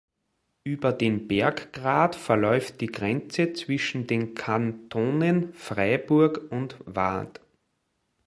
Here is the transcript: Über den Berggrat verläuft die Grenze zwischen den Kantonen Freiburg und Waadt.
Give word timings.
Über 0.63 0.93
den 0.93 1.27
Berggrat 1.27 2.15
verläuft 2.15 2.81
die 2.81 2.87
Grenze 2.87 3.53
zwischen 3.53 4.07
den 4.07 4.33
Kantonen 4.33 5.53
Freiburg 5.53 6.41
und 6.49 6.75
Waadt. 6.87 7.39